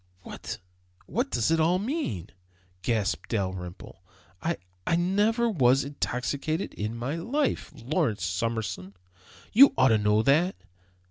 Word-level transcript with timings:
"What 0.23 0.57
what 1.05 1.29
does 1.29 1.51
it 1.51 1.59
all 1.59 1.77
mean?" 1.77 2.29
gasped 2.81 3.29
Dalrymple. 3.29 4.01
"I 4.41 4.57
I 4.87 4.95
never 4.95 5.47
was 5.47 5.83
intoxicated 5.83 6.73
in 6.73 6.95
my 6.97 7.17
life, 7.17 7.71
Lawrence 7.75 8.25
Summerson; 8.25 8.95
you 9.53 9.75
ought 9.77 9.89
to 9.89 9.99
know 9.99 10.23
that! 10.23 10.55